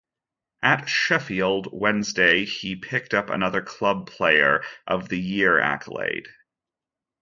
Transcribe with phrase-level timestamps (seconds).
[0.63, 6.27] At Sheffield Wednesday he picked up another club player of the year accolade.